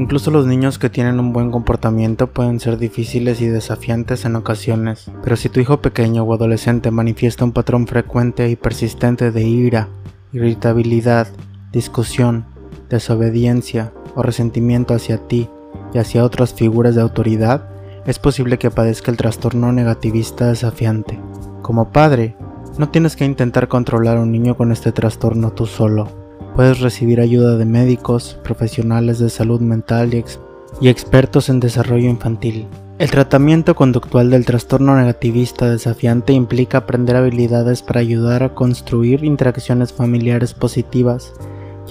[0.00, 5.10] Incluso los niños que tienen un buen comportamiento pueden ser difíciles y desafiantes en ocasiones,
[5.22, 9.88] pero si tu hijo pequeño o adolescente manifiesta un patrón frecuente y persistente de ira,
[10.32, 11.28] irritabilidad,
[11.70, 12.46] discusión,
[12.88, 15.50] desobediencia o resentimiento hacia ti
[15.92, 17.68] y hacia otras figuras de autoridad,
[18.06, 21.20] es posible que padezca el trastorno negativista desafiante.
[21.60, 22.36] Como padre,
[22.78, 26.19] no tienes que intentar controlar a un niño con este trastorno tú solo
[26.60, 32.66] Puedes recibir ayuda de médicos, profesionales de salud mental y, expertos en desarrollo infantil.
[32.98, 39.94] El tratamiento conductual del trastorno negativista desafiante implica aprender habilidades para ayudar a construir interacciones
[39.94, 41.32] familiares positivas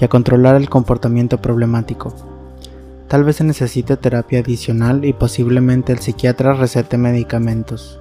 [0.00, 2.14] y a controlar el comportamiento problemático.
[3.08, 7.99] Tal vez se necesite terapia adicional y posiblemente el psiquiatra recete medicamentos.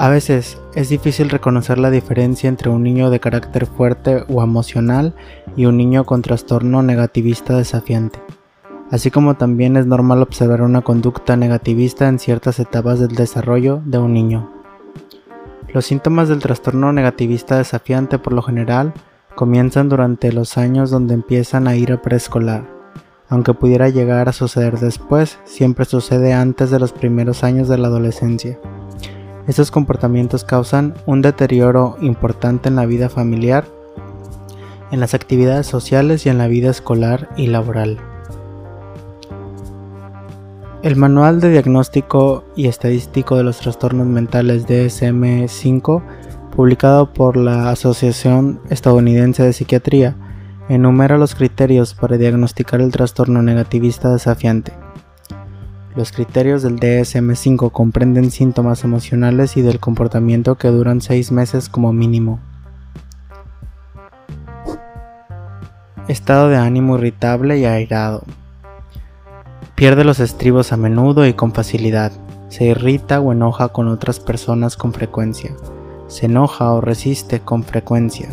[0.00, 5.14] A veces es difícil reconocer la diferencia entre un niño de carácter fuerte o emocional
[5.56, 8.18] y un niño con trastorno negativista desafiante,
[8.90, 13.98] así como también es normal observar una conducta negativista en ciertas etapas del desarrollo de
[13.98, 14.50] un niño.
[15.74, 18.94] Los síntomas del trastorno negativista desafiante por lo general
[19.34, 22.64] comienzan durante los años donde empiezan a ir a preescolar.
[23.28, 27.88] Aunque pudiera llegar a suceder después, siempre sucede antes de los primeros años de la
[27.88, 28.58] adolescencia.
[29.46, 33.64] Estos comportamientos causan un deterioro importante en la vida familiar,
[34.90, 37.98] en las actividades sociales y en la vida escolar y laboral.
[40.82, 46.02] El Manual de Diagnóstico y Estadístico de los Trastornos Mentales DSM-5,
[46.56, 50.16] publicado por la Asociación Estadounidense de Psiquiatría,
[50.70, 54.72] enumera los criterios para diagnosticar el trastorno negativista desafiante.
[55.96, 61.92] Los criterios del DSM5 comprenden síntomas emocionales y del comportamiento que duran seis meses como
[61.92, 62.38] mínimo.
[66.06, 68.22] Estado de ánimo irritable y airado.
[69.74, 72.12] Pierde los estribos a menudo y con facilidad.
[72.50, 75.50] Se irrita o enoja con otras personas con frecuencia.
[76.06, 78.28] Se enoja o resiste con frecuencia.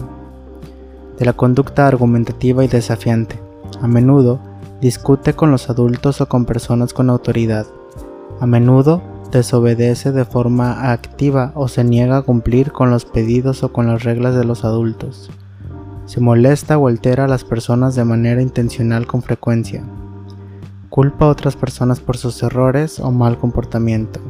[1.17, 3.40] De la conducta argumentativa y desafiante.
[3.81, 4.40] A menudo
[4.82, 7.66] Discute con los adultos o con personas con autoridad.
[8.40, 9.02] A menudo
[9.32, 14.04] desobedece de forma activa o se niega a cumplir con los pedidos o con las
[14.04, 15.32] reglas de los adultos.
[16.06, 19.84] Se molesta o altera a las personas de manera intencional con frecuencia.
[20.90, 24.22] Culpa a otras personas por sus errores o mal comportamiento.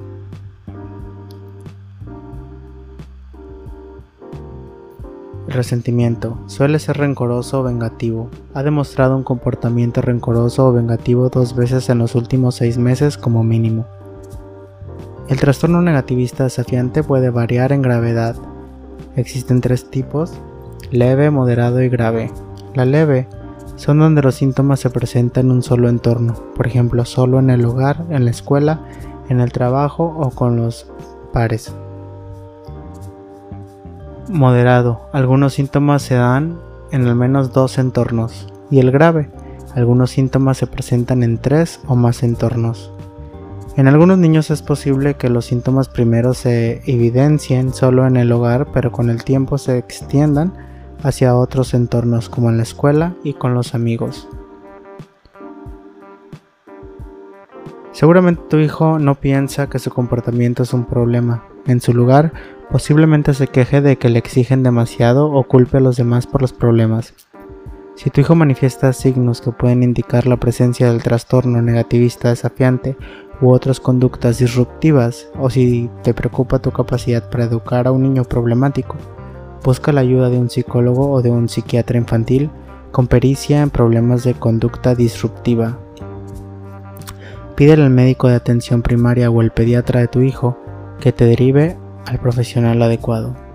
[5.58, 8.30] Resentimiento suele ser rencoroso o vengativo.
[8.54, 13.44] Ha demostrado un comportamiento rencoroso o vengativo dos veces en los últimos seis meses como
[13.44, 13.86] mínimo.
[15.28, 18.38] El trastorno negativista desafiante puede variar en gravedad.
[19.18, 20.32] Existen tres tipos,
[20.92, 22.32] leve, moderado y grave.
[22.74, 23.28] La leve
[23.76, 27.66] son donde los síntomas se presentan en un solo entorno, por ejemplo, solo en el
[27.66, 28.80] hogar, en la escuela,
[29.28, 30.88] en el trabajo o con los
[31.34, 31.74] pares
[34.30, 35.02] moderado.
[35.12, 36.60] Algunos síntomas se dan
[36.92, 38.48] en al menos dos entornos.
[38.70, 39.30] Y el grave.
[39.76, 42.92] Algunos síntomas se presentan en tres o más entornos.
[43.76, 48.70] En algunos niños es posible que los síntomas primero se evidencien solo en el hogar,
[48.74, 50.54] pero con el tiempo se extiendan
[51.04, 54.28] hacia otros entornos como en la escuela y con los amigos.
[57.98, 61.46] Seguramente tu hijo no piensa que su comportamiento es un problema.
[61.66, 62.32] En su lugar,
[62.70, 66.52] Posiblemente se queje de que le exigen demasiado o culpe a los demás por los
[66.52, 67.14] problemas.
[67.96, 72.98] Si tu hijo manifiesta signos que pueden indicar la presencia del trastorno negativista desafiante
[73.40, 78.26] u otras conductas disruptivas, o si te preocupa tu capacidad para educar a un niño
[78.26, 78.98] problemático,
[79.64, 82.50] busca la ayuda de un psicólogo o de un psiquiatra infantil
[82.92, 85.80] con pericia en problemas de conducta disruptiva.
[87.58, 90.56] Pídele al médico de atención primaria o el pediatra de tu hijo
[91.02, 91.76] que te derive
[92.06, 93.47] al profesional adecuado.